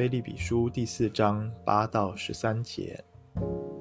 [0.00, 2.98] 腓利比书第四章八到十三节。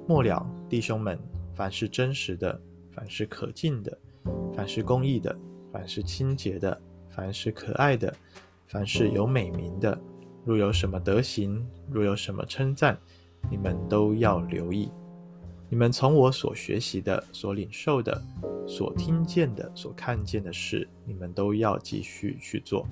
[0.06, 1.18] 末了，弟兄们，
[1.56, 2.60] 凡是真实的，
[2.92, 3.98] 凡是可敬的，
[4.54, 5.34] 凡是公义的，
[5.72, 6.78] 凡是清洁的，
[7.10, 8.14] 凡是可爱的，
[8.68, 9.98] 凡是有美名的，
[10.44, 13.00] 若有什么德行，若有什么称赞，
[13.50, 14.92] 你们都要留意。
[15.70, 18.22] 你们从我所学习的、所领受的、
[18.68, 22.86] 所听见的、所看见的事，你们都要继续去做。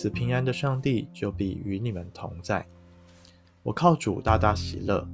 [0.00, 2.64] 此平安的上帝就必与你们同在。
[3.64, 5.04] 我靠主大大喜乐，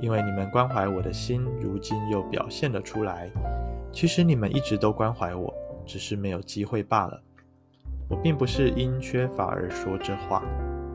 [0.00, 3.28] 因为你们关怀我的心，如今又表现了出来。
[3.92, 5.52] 其实你们一直都关怀我，
[5.84, 7.20] 只是没有机会罢了。
[8.08, 10.44] 我并不是因缺乏而说这话，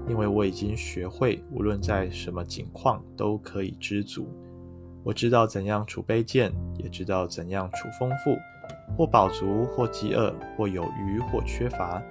[0.08, 4.26] 因为我已经学会，无论在什么境况都可以知足。
[5.04, 8.38] 我知道怎样处卑贱，也知道怎样处丰富，
[8.96, 12.02] 或饱足，或饥饿，或有余，或缺乏。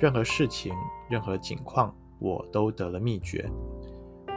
[0.00, 0.72] 任何事情，
[1.10, 3.46] 任何境况，我都得了秘诀。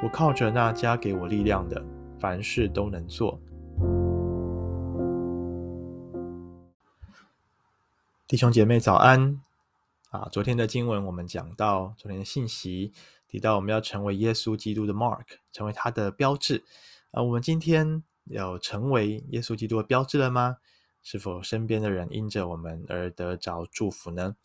[0.04, 1.82] 我靠着那加给我力量的，
[2.20, 3.40] 凡事都能做。
[8.28, 9.42] 弟兄姐妹早安！
[10.10, 12.92] 啊，昨天的经文我们讲到，昨天的信息
[13.30, 16.66] 提到，我们要成为耶稣基督的 mark，成为他的标志。
[17.12, 20.58] 啊，我们今天有成为耶稣基督的标志了吗？
[21.02, 24.36] 是否身边的人因着我们而得着祝福呢？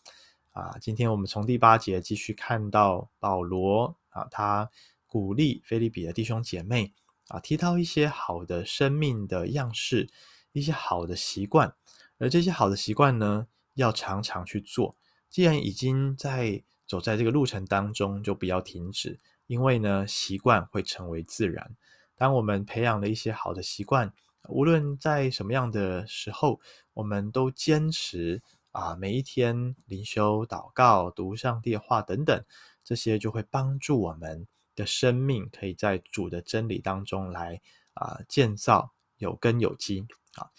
[0.59, 4.69] 啊，今天我们从第八节继续看到保罗啊，他
[5.07, 6.93] 鼓励腓利比的弟兄姐妹
[7.29, 10.09] 啊，提到一些好的生命的样式，
[10.51, 11.73] 一些好的习惯，
[12.19, 14.97] 而这些好的习惯呢，要常常去做。
[15.31, 21.77] 既然已经在走在这个路程当中，就不要停止，因为呢，习惯会成为自然。
[22.17, 24.13] 当我们培养了一些好的习惯，
[24.49, 26.59] 无论在什么样的时候，
[26.95, 32.45] 我们都坚持啊，每一天灵修、祷告、读上帝话等等，
[32.85, 37.61] 这些就会帮助我们的生命可以在主的真理当中来
[37.95, 40.07] 啊建造有根有基
[40.37, 40.51] 啊。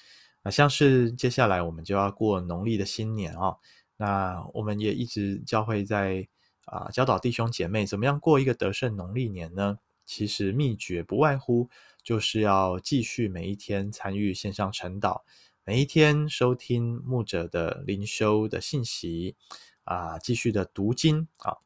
[0.42, 3.60] 那像是接下来我们就要过农历的新年哦，
[3.98, 6.28] 那我们也一直教会在
[6.66, 9.80] 啊教导弟兄姐妹怎么样过一个得胜农历年呢？
[10.06, 11.70] 其实秘诀不外乎
[12.02, 15.22] 就是要继续每一天参与线上晨祷，
[15.70, 19.36] 每一天收听牧者的灵修的信息，
[19.84, 21.58] 啊，继续的读经啊。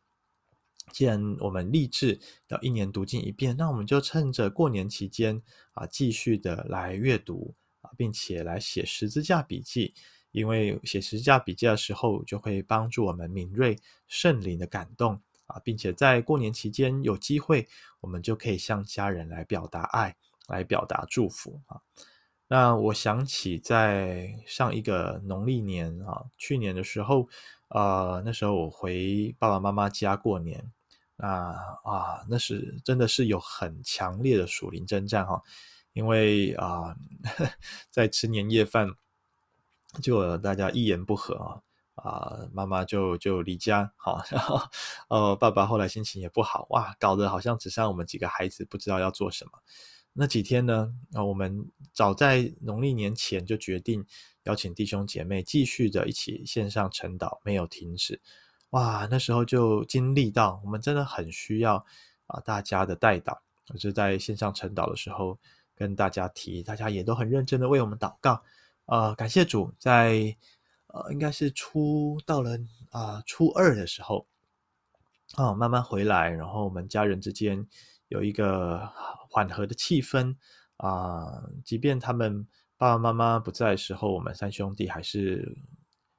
[0.91, 2.19] 既然我们立志
[2.49, 9.93] 要一年读经一遍，那我们就趁着过年期间啊，继续的来阅读啊，并且来写十字架笔记，
[10.33, 15.13] 因为写十字架笔记的时候，就会帮助我们敏锐圣灵的感动。
[15.45, 17.65] 啊，并且在过年期间有机会，
[18.01, 20.13] 我们就可以向家人来表达爱，
[20.49, 21.79] 来表达祝福啊。
[22.53, 27.27] 那我想起在上一个农历年啊，去年的时候，
[27.69, 30.71] 呃，那时候我回爸爸妈妈家过年，
[31.15, 31.27] 那
[31.83, 35.41] 啊，那是真的是有很强烈的属灵征战哈，
[35.93, 36.95] 因为啊，
[37.89, 38.87] 在吃年夜饭，
[40.03, 41.59] 就大家一言不合啊。
[41.95, 44.59] 啊，妈妈就就离家，好， 然后
[45.09, 49.51] 呃，爸爸后来心情也不好，哇，搞得好像只剩我们几个孩子不知道要做什么。
[50.13, 54.05] 那几天呢，啊，我们早在农历年前就决定
[54.43, 58.21] 邀请弟兄姐妹继续的一起线上晨祷，没有停止。
[58.69, 61.85] 哇，那时候就经历到我们真的很需要
[62.27, 63.37] 啊大家的代祷。
[63.69, 65.37] 我就在线上晨祷的时候
[65.75, 68.43] 跟大家提，大家也都很认真的为我们祷告。
[68.85, 70.35] 呃，感谢主在。
[70.95, 72.55] 呃，应该是初到了
[72.91, 74.27] 啊、初二的时候，
[75.33, 77.65] 啊、哦，慢慢回来，然后我们家人之间
[78.09, 78.87] 有一个
[79.33, 80.35] 缓和的气氛
[80.77, 85.57] 啊、即便他们爸爸妈妈不在的时候，我们三兄弟还是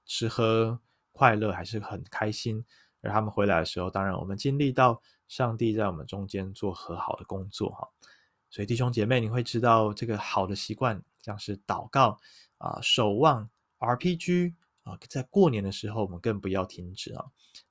[0.04, 0.80] 吃喝
[1.12, 2.64] 快乐，还是很开心。
[3.02, 7.88] 而他们回来的时候，当然我们经历到上帝在我们中间做和好的工作哈。
[8.50, 12.18] 所以弟兄姐妹，你会知道这个好的习惯，像是祷告
[12.58, 13.48] 啊、守望
[13.78, 14.54] RPG。
[14.84, 17.24] 啊，在过年的时候，我们更不要停止啊！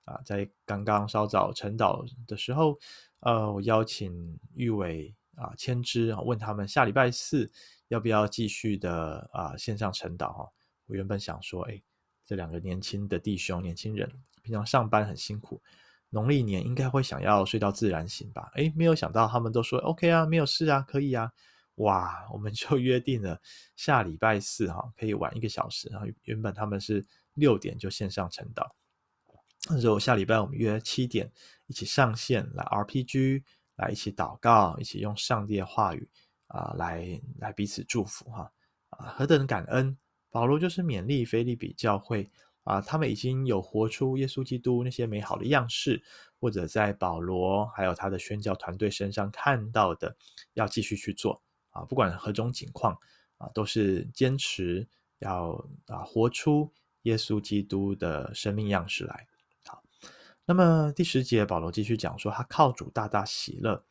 [0.06, 2.75] 啊，在刚刚稍早晨祷的时候，
[3.19, 7.51] 呃，我邀请玉伟啊、千枝啊，问他们下礼拜四
[7.88, 10.50] 要不要继续的啊线上晨祷哈。
[10.85, 11.81] 我原本想说，哎，
[12.25, 15.62] 这两个年轻的弟兄、年轻人，平常上班很辛苦，
[16.09, 18.51] 农历年应该会想要睡到自然醒吧？
[18.56, 21.31] 哎，没有想到他们都说 OK 啊，没有事啊，可以啊。
[21.77, 23.41] 哇，我们就约定了
[23.75, 25.89] 下礼拜四哈，可以晚一个小时。
[25.89, 27.03] 然后原本他们是
[27.33, 28.69] 六点就线上晨祷，
[29.69, 31.31] 那时候下礼拜我们约七点
[31.65, 33.41] 一起上线来 RPG，
[33.75, 36.07] 来一起祷告，一起用上帝的话语
[36.47, 38.51] 啊，来来彼此祝福哈
[38.89, 39.97] 啊，何等感恩！
[40.29, 42.29] 保罗就是勉励腓立比教会
[42.63, 46.01] 啊，他们已经有活出耶稣基督那些美好的样式，
[46.39, 50.15] 或者在保罗还有他的宣教团队身上看到的，
[50.53, 51.41] 要继续去做
[51.71, 52.97] 啊，不管何种情况
[53.37, 54.87] 啊，都是坚持
[55.19, 55.53] 要
[55.87, 56.71] 啊活出
[57.03, 59.27] 耶稣基督的生命样式来。
[60.45, 63.83] 那么第十节保罗继续讲说，他靠主大大喜乐。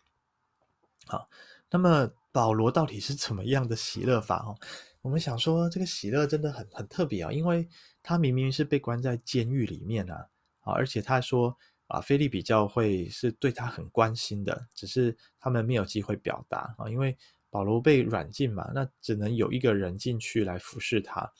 [1.06, 1.28] 好，
[1.70, 4.44] 那么保罗到底是怎么样的喜乐法？
[4.44, 4.56] 哦，
[5.00, 7.68] 我们想说这个喜乐真的很很特别啊，因为。
[8.04, 10.26] 他明明是被关在监狱里面啊，
[10.62, 11.56] 啊，而且他说
[11.86, 17.16] 啊，腓利比教会是对他很关心的，只是他们没有机会表达啊，因为
[17.48, 21.32] 保罗被软禁嘛，那只能有一个人进去来服侍他。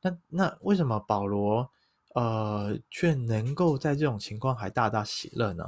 [0.00, 1.70] 那那为什么保罗
[2.14, 5.64] 呃却能够在这种情况还大大喜乐呢？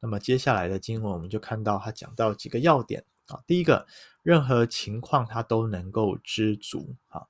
[0.00, 3.86] 那么接下来的经文我们就看到他讲到几个要点啊，第一个，
[4.22, 7.22] 任何情况他都能够知足啊。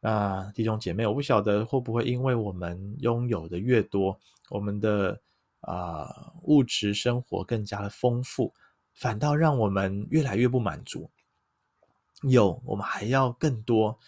[0.00, 4.18] 那弟兄姐妹，我不晓得会不会因为我们拥有的越多，
[4.50, 5.20] 我们的
[5.60, 8.54] 啊、物质生活更加的丰富，
[8.94, 11.10] 反倒让我们越来越不满足。
[12.22, 13.98] 有，我们还要更多，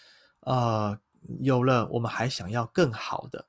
[0.40, 0.98] 呃，
[1.40, 3.44] 有了，我们还想要更好的，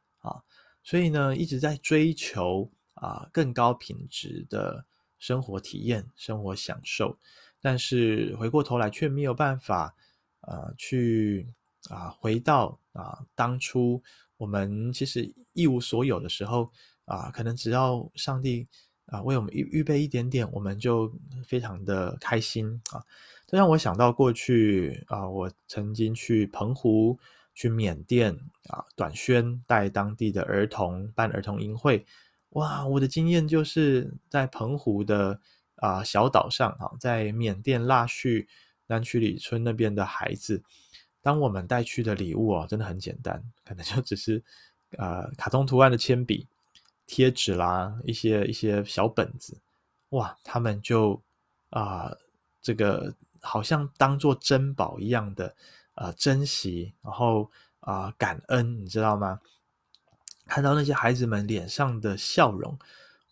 [0.84, 4.86] 所以呢，一直在追求啊更高品质的
[5.18, 7.18] 生活体验、生活享受，
[7.62, 9.96] 但是回过头来却没有办法
[10.42, 11.48] 呃去。
[11.90, 14.04] 啊，回到啊，当初
[14.36, 16.70] 我们其实一无所有的时候
[17.06, 18.68] 啊，可能只要上帝
[19.06, 21.10] 啊为我们预预备一点点，我们就
[21.46, 23.02] 非常的开心啊。
[23.48, 27.18] 这让我想到过去啊，我曾经去澎湖、
[27.60, 28.34] 去缅甸
[28.70, 32.06] 啊，短宣带当地的儿童办儿童营会，
[32.52, 35.38] 哇，我的经验就是在澎湖的
[35.76, 38.48] 啊小岛上啊，在缅甸腊戌
[38.88, 40.64] 南曲里村那边的孩子。
[41.22, 44.42] 当我们带去的礼物啊，真的很简单，可能就只是
[44.92, 46.48] 呃卡通图案的铅笔、
[47.06, 49.58] 贴纸啦，一些一些小本子，
[50.12, 51.22] 哇，他们就
[51.72, 52.18] 啊、呃、
[52.62, 55.54] 这个好像当做珍宝一样的
[56.00, 57.52] 呃珍惜，然后
[57.82, 59.40] 啊、感恩，你知道吗？
[60.48, 62.80] 看到那些孩子们脸上的笑容，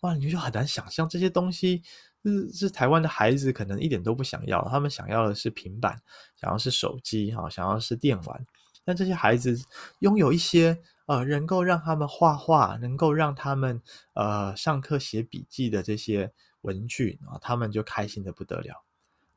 [0.00, 1.82] 哇，你就很难想象这些东西。
[2.24, 5.96] 是是台湾的孩子可能一点都不想要，他们想要的是平板，
[6.36, 8.46] 想要是手机哈，想要是电玩。
[8.84, 9.58] 但这些孩子
[10.00, 13.80] 拥有一些呃，能够让他们画画，能够让他们
[14.14, 16.30] 呃上课写笔记的这些
[16.62, 18.84] 文具啊，他们就开心的不得了。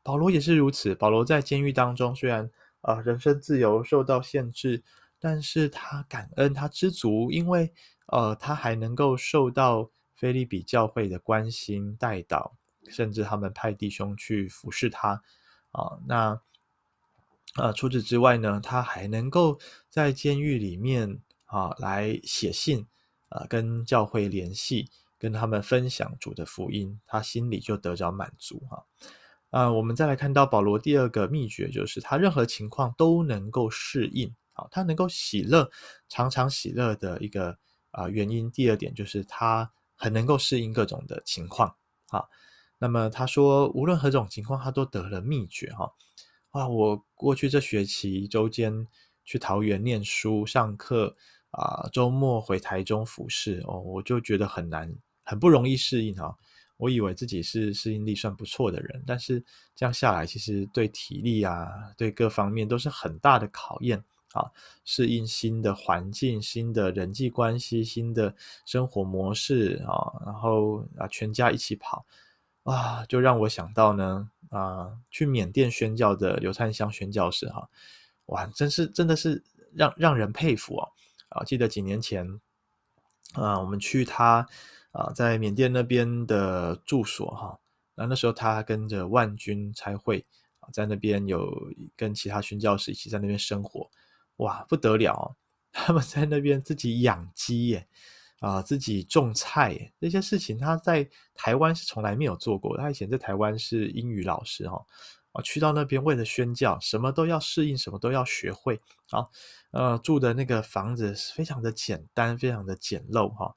[0.04, 2.50] 保罗也是如此，保罗在监狱当中，虽然
[2.82, 4.84] 啊、人身自由受到限制，
[5.20, 7.74] 但是他感恩，他知足，因为
[8.08, 12.56] 呃他还能够受到菲利比教会的关心带导。
[12.90, 15.22] 甚至他们派弟兄去服侍他
[15.72, 16.42] 啊，那
[17.56, 22.88] 呃除此之外呢，他还能够在监狱里面啊来写信
[23.30, 24.90] 啊，跟教会联系，
[25.20, 28.78] 跟他们分享主的福音，他心里就得着满足哈。
[28.78, 28.84] 啊，
[29.52, 35.70] 我们再来看到保罗第二个秘诀，就是他任何情况都能够适应，好，他能够喜乐，
[36.08, 37.58] 常常喜乐的一个
[37.92, 38.50] 啊原因。
[38.50, 41.76] 第二点就是他很能够适应各种的情况
[42.08, 42.24] 啊。
[42.80, 45.92] 那么他说，无论何种情况，他都得了秘诀哈。
[46.52, 48.88] 哇，我过去这学期周间
[49.24, 51.16] 去桃园念书上课
[51.52, 56.38] 啊，周末回台中服侍哦，我就觉得很难，很不容易适应哈。
[56.82, 59.40] 我以为自己是适应力算不错的人，但是
[59.76, 64.50] 这样下来，其实对体力啊，对各方面都是很大的考验啊。
[64.84, 68.36] 适应新的环境、新的人际关系、新的
[68.66, 69.94] 生活模式啊，
[70.26, 72.04] 然后啊，全家一起跑。
[72.64, 77.70] 啊，就让我想到呢，啊，去缅甸宣教的刘灿香宣教士哈，
[78.26, 80.90] 哇，真是真的是让让人佩服哦。
[81.30, 82.28] 啊，记得几年前，
[83.34, 84.48] 啊，我们去他
[84.92, 87.60] 啊在缅甸那边的住所哈，
[87.96, 90.26] 那那时候他跟着万军差会
[90.60, 93.90] 啊，在那边有跟其他宣教士一起在那边生活，
[94.38, 95.36] 哇，不得了，
[95.72, 97.88] 他们在那边自己养鸡耶。
[98.42, 102.76] 啊、自己种菜耶这些事情，他在台湾是从来没有做过。
[102.76, 104.84] 他以前在台湾是英语老师哈，
[105.34, 108.82] 啊，去到那边为了宣教，什么都要适应，什么都要学会。
[109.12, 109.28] 啊，
[109.70, 113.56] 呃，住的那个房子非常的简单，非常的简陋哈。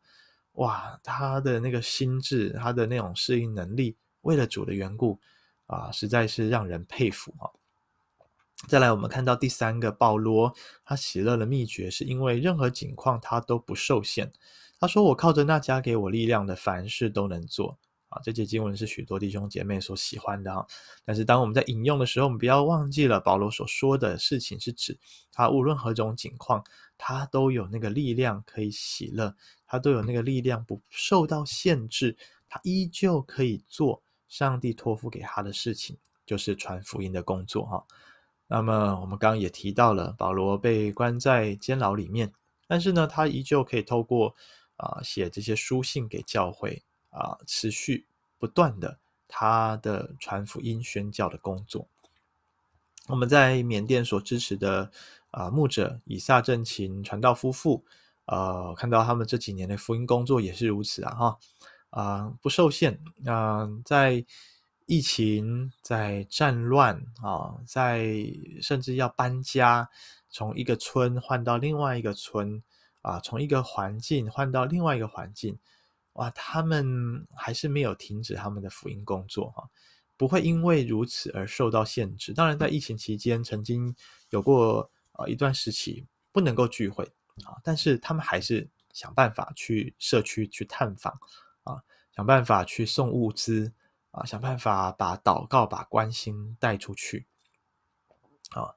[0.54, 5.18] 哇，他的那个心智，他的那种适应能力，为了主的缘故
[5.66, 7.50] 啊，实在是让人佩服哈。
[8.68, 14.32] 再来，我们看到第三个，保罗他喜乐的秘诀，是因为任何景况他都不受限。
[14.80, 17.78] 他说：“我靠着那加给我力量的，凡事都能做。”
[18.14, 20.64] 啊，这节经文是许多弟兄姐妹所喜欢的哈。
[21.04, 24.96] 但是当我们在引用的时候，我们不要忘记了保罗所说的事情是指
[25.32, 26.64] 他无论何种境况，
[26.96, 29.34] 他都有那个力量可以喜乐，
[29.66, 32.16] 他都有那个力量不受到限制，
[32.48, 37.84] 他依旧可以做上帝托付给他的事情，就是传福音的工作哈。
[38.46, 42.32] 那么我们刚刚也提到了，保罗被关在监牢里面，
[42.68, 44.36] 但是呢，他依旧可以透过
[44.76, 46.82] 啊写这些书信给教会
[47.14, 48.06] 啊，持续
[48.38, 51.88] 不断的他的传福音宣教的工作。
[53.06, 54.90] 我们在缅甸所支持的
[55.30, 57.84] 啊牧者以撒正勤传道夫妇，
[58.26, 61.38] 呃，看到他们这几年的福音工作也是如此啊哈
[61.90, 64.26] 啊不受限啊在。
[64.86, 68.22] 疫情在战乱啊，在
[68.60, 69.88] 甚至要搬家，
[70.28, 72.62] 从一个村换到另外一个村
[73.00, 75.58] 啊，从一个环境换到另外一个环境，
[76.14, 79.68] 哇，他们还是没有停止他们的福音工作哈，
[80.16, 82.32] 不会因为如此而受到限制。
[82.32, 83.94] 当然，在疫情期间曾经
[84.30, 87.04] 有过呃一段时期不能够聚会
[87.44, 91.12] 啊，但是他们还是想办法去社区去探访
[91.62, 91.80] 啊，
[92.16, 93.72] 想办法去送物资。
[94.16, 97.26] 啊，想办法把祷告、把关心带出去。
[98.50, 98.70] 啊，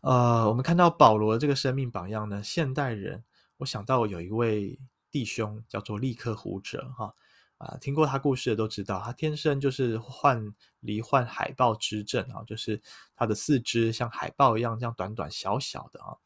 [0.00, 3.24] 呃，我们看到保罗这个生命榜样呢，现代人，
[3.56, 4.78] 我想到有一位
[5.10, 7.14] 弟兄叫做利克胡哲，哈
[7.58, 12.80] 啊，听过他故事的都知道，他天生就是患罹患海豹肢症啊，就是
[13.14, 16.16] 他的四肢像海豹一样，这样短短小小的啊。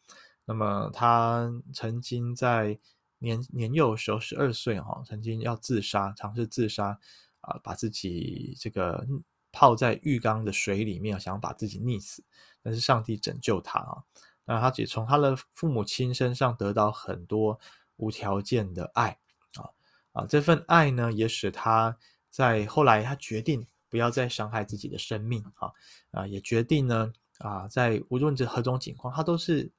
[0.45, 2.79] 那么他曾经在
[3.19, 6.99] 年年幼的时候，十二岁哈，曾经要自杀，尝试自杀。
[7.43, 9.03] 啊，把自己这个
[9.51, 12.23] 泡在浴缸的水里面，想要把自己溺死，
[12.63, 14.05] 但是上帝拯救他啊！
[14.45, 17.59] 那他也从他的父母亲身上得到很多
[18.01, 19.17] 无条件的爱
[19.55, 19.71] 啊
[20.13, 20.27] 啊！
[20.27, 21.97] 这份爱呢，也使他
[22.31, 25.71] 在后来他决定不要再伤害自己的生命啊
[26.11, 26.27] 啊！
[26.27, 29.71] 也决定呢啊，在无论这何种情况，他都是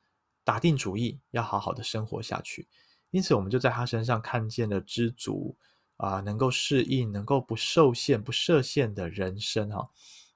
[0.43, 2.67] 打定主意要好好的生活下去。
[3.09, 5.57] 因此，我们就在他身上看见了知足。
[5.97, 9.87] 啊，能够适应，能够不受限、不设限的人生哈，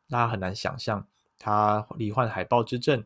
[0.08, 1.08] 大家很难想象
[1.40, 3.04] 他罹患海豹之症，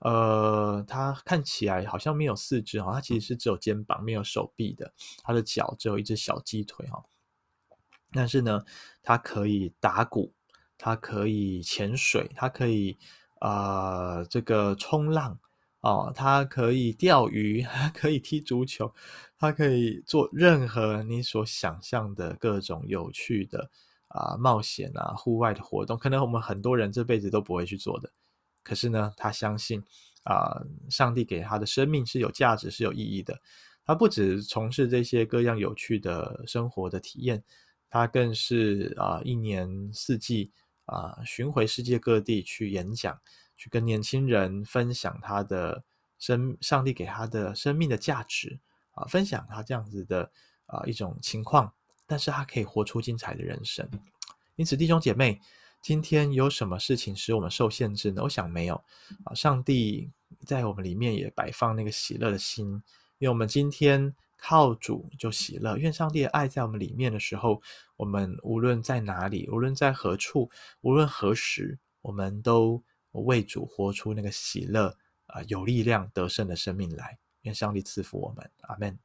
[0.00, 4.92] 呃，它看起来好像没有四肢哈，它其实是只有肩膀没有手臂的，
[5.22, 7.02] 它的脚只有一只小鸡腿哈，
[8.12, 8.64] 但是呢，
[9.02, 10.32] 它可以打鼓，
[10.76, 12.98] 它可以潜水，它可以
[13.38, 15.38] 啊、呃，这个冲浪。
[15.82, 18.92] 哦，它可以钓鱼， 它可以踢足球，
[19.38, 23.70] 它可以做任何你所想象的各种有趣的
[24.08, 28.12] 啊冒险啊户外的活动，可能我们很多人这辈子都不会去做的。
[28.62, 29.82] 可是呢，他相信
[30.24, 33.40] 啊，上帝给他的生命是有价值、是有意义的。
[33.84, 37.42] 他不只从事这些各样有趣的生活的体验，
[37.88, 40.50] 他更是啊一年四季
[40.84, 43.18] 啊巡回世界各地去演讲。
[43.56, 45.84] 去跟年轻人分享他的
[46.18, 48.58] 生，上帝给他的生命的价值
[48.92, 50.30] 啊，分享他这样子的
[50.64, 51.70] 啊一种情况，
[52.06, 53.86] 但是他可以活出精彩的人生。
[54.56, 55.38] 因此，弟兄姐妹，
[55.80, 58.22] 今天有什么事情使我们受限制呢？
[58.22, 58.82] 我想没有
[59.24, 59.34] 啊。
[59.34, 60.10] 上帝
[60.44, 62.82] 在我们里面也摆放那个喜乐的心，
[63.18, 65.76] 因为我们今天靠主就喜乐。
[65.76, 67.60] 愿上帝的爱在我们里面的时候，
[67.96, 72.82] 我们无论在哪里，无论在何处，无论何时，我们都。
[73.12, 74.96] 为主活出那个喜乐
[75.26, 78.96] 啊、有力量得胜的生命来，愿上帝赐福我们，阿门。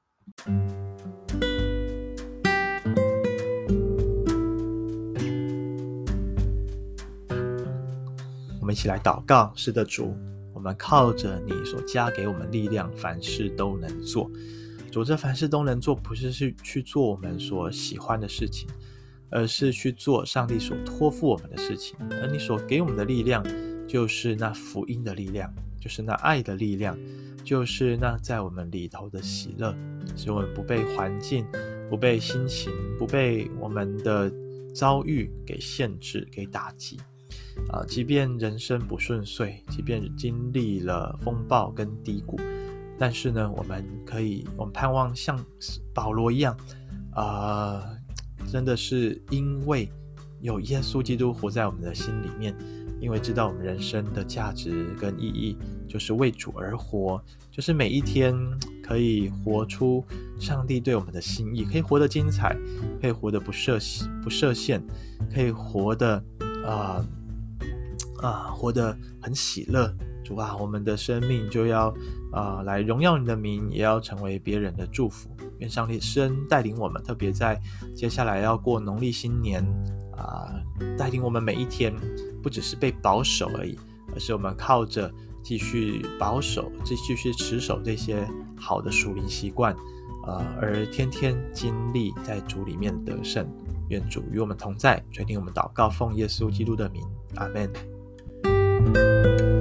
[8.65, 10.17] 我们一起来祷告，是的，主，
[10.51, 14.27] 我们靠着你所加给我们力量，凡事都能做。
[14.91, 18.67] 主，这凡事都能做，不是去去做我们所喜欢的事情，
[19.29, 23.45] 而是去做上帝所托付我们的事情，而你所给我们的力量。
[23.87, 26.97] 就是那福音的力量，就是那爱的力量，
[27.43, 29.77] 就是那在我们里头的喜乐，
[30.15, 31.45] 使我们不被环境、
[31.87, 34.33] 不被心情、不被我们的
[34.73, 36.97] 遭遇给限制、给打击。
[37.69, 42.39] 啊，即便人生不顺遂，即便经历了风暴跟低谷，
[42.97, 45.43] 但是呢，我们可以，我们盼望像
[45.93, 46.55] 保罗一样，
[47.13, 47.83] 啊、
[48.51, 49.89] 真的是因为
[50.41, 52.55] 有耶稣基督活在我们的心里面。
[53.01, 55.57] 因为知道我们人生的价值跟意义，
[55.87, 57.21] 就是为主而活，
[57.51, 58.33] 就是每一天
[58.81, 60.03] 可以活出
[60.39, 62.57] 上帝对我们的心意，可以活得精彩，
[63.01, 63.77] 可以活得不设
[64.23, 64.81] 不设限，
[65.31, 66.23] 可以活得
[66.65, 67.05] 啊
[68.25, 69.93] 啊活得很喜乐。
[70.23, 71.93] 主啊，我们的生命就要
[72.31, 75.29] 啊来荣耀你的名，也要成为别人的祝福。
[75.59, 77.61] 愿上帝施恩带领我们，特别在
[77.95, 79.63] 接下来要过农历新年
[80.17, 80.51] 啊，
[80.97, 81.93] 带领我们每一天，
[82.41, 83.77] 不只是被保守而已，
[84.15, 85.13] 而是我们靠着
[85.43, 88.27] 继续保守，继续去持守这些
[88.59, 89.73] 好的属灵习惯，
[90.25, 93.47] 啊，而天天经历在主里面得胜。
[93.89, 97.03] 愿主与我们同在，垂听我们祷告，奉耶稣基督的名，
[97.35, 97.71] 阿门。
[98.85, 99.54] Música